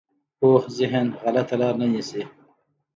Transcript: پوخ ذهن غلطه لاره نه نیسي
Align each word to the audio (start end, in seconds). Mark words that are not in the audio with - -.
پوخ 0.39 0.63
ذهن 0.79 1.05
غلطه 1.21 1.55
لاره 1.59 1.77
نه 1.81 1.87
نیسي 1.91 2.21